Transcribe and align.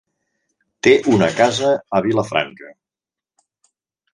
Té 0.87 0.93
una 1.17 1.27
casa 1.41 1.69
a 1.99 2.01
Vilafranca. 2.07 2.73